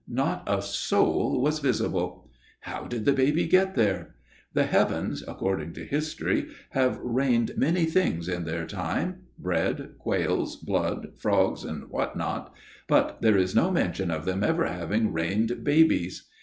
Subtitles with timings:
[0.07, 2.31] Not a soul was visible.
[2.61, 4.15] How did the baby get there?
[4.51, 11.09] The heavens, according to history, have rained many things in their time: bread, quails, blood,
[11.19, 12.51] frogs, and what not;
[12.87, 16.27] but there is no mention of them ever having rained babies.